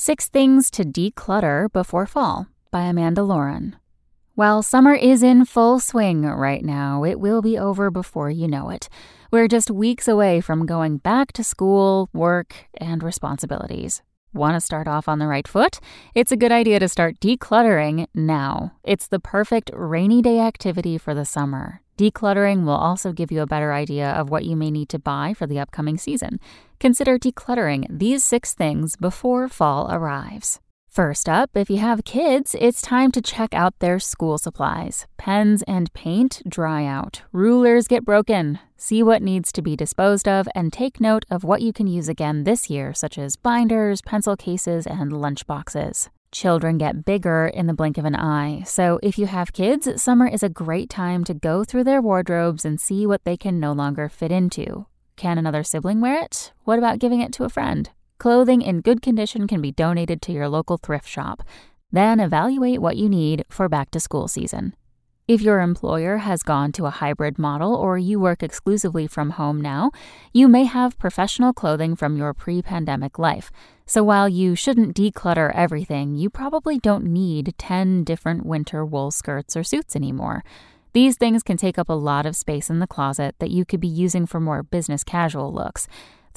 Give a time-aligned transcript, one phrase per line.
[0.00, 3.74] Six Things to Declutter Before Fall by Amanda Lauren.
[4.36, 8.70] While summer is in full swing right now, it will be over before you know
[8.70, 8.88] it.
[9.32, 14.00] We're just weeks away from going back to school, work, and responsibilities.
[14.38, 15.80] Want to start off on the right foot?
[16.14, 18.70] It's a good idea to start decluttering now.
[18.84, 21.80] It's the perfect rainy day activity for the summer.
[21.98, 25.34] Decluttering will also give you a better idea of what you may need to buy
[25.34, 26.38] for the upcoming season.
[26.78, 30.60] Consider decluttering these six things before fall arrives.
[30.98, 35.06] First up, if you have kids, it's time to check out their school supplies.
[35.16, 38.58] Pens and paint dry out, rulers get broken.
[38.76, 42.08] See what needs to be disposed of and take note of what you can use
[42.08, 46.10] again this year, such as binders, pencil cases, and lunch boxes.
[46.32, 50.26] Children get bigger in the blink of an eye, so if you have kids, summer
[50.26, 53.70] is a great time to go through their wardrobes and see what they can no
[53.70, 54.86] longer fit into.
[55.14, 56.52] Can another sibling wear it?
[56.64, 57.88] What about giving it to a friend?
[58.18, 61.40] Clothing in good condition can be donated to your local thrift shop.
[61.92, 64.74] Then evaluate what you need for back to school season.
[65.28, 69.60] If your employer has gone to a hybrid model or you work exclusively from home
[69.60, 69.92] now,
[70.32, 73.52] you may have professional clothing from your pre pandemic life.
[73.86, 79.56] So while you shouldn't declutter everything, you probably don't need 10 different winter wool skirts
[79.56, 80.42] or suits anymore.
[80.92, 83.80] These things can take up a lot of space in the closet that you could
[83.80, 85.86] be using for more business casual looks.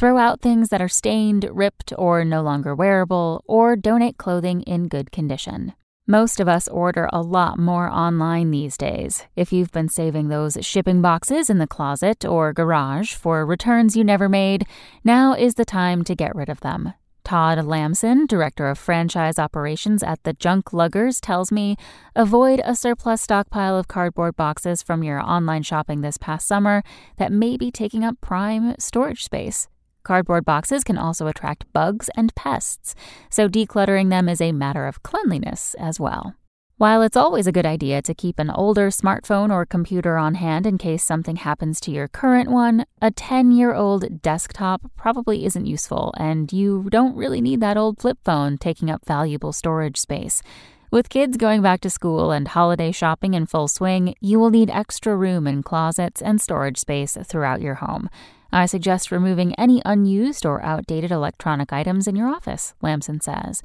[0.00, 4.88] Throw out things that are stained, ripped, or no longer wearable, or donate clothing in
[4.88, 5.74] good condition.
[6.06, 9.26] Most of us order a lot more online these days.
[9.36, 14.02] If you've been saving those shipping boxes in the closet or garage for returns you
[14.02, 14.66] never made,
[15.04, 16.94] now is the time to get rid of them.
[17.22, 21.76] Todd Lamson, director of franchise operations at the Junk Luggers, tells me
[22.16, 26.82] avoid a surplus stockpile of cardboard boxes from your online shopping this past summer
[27.18, 29.68] that may be taking up prime storage space.
[30.02, 32.94] Cardboard boxes can also attract bugs and pests,
[33.28, 36.34] so decluttering them is a matter of cleanliness as well.
[36.80, 40.66] While it's always a good idea to keep an older smartphone or computer on hand
[40.66, 45.66] in case something happens to your current one, a 10 year old desktop probably isn't
[45.66, 50.42] useful, and you don't really need that old flip phone taking up valuable storage space.
[50.90, 54.70] With kids going back to school and holiday shopping in full swing, you will need
[54.70, 58.08] extra room in closets and storage space throughout your home.
[58.52, 63.62] I suggest removing any unused or outdated electronic items in your office, Lamson says.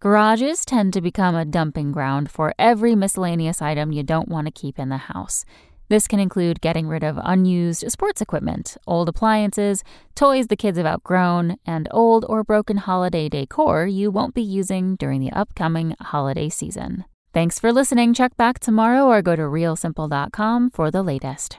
[0.00, 4.50] Garages tend to become a dumping ground for every miscellaneous item you don't want to
[4.50, 5.44] keep in the house.
[5.88, 9.84] This can include getting rid of unused sports equipment, old appliances,
[10.14, 14.96] toys the kids have outgrown, and old or broken holiday decor you won't be using
[14.96, 17.04] during the upcoming holiday season.
[17.34, 18.14] Thanks for listening.
[18.14, 21.58] Check back tomorrow or go to realsimple.com for the latest.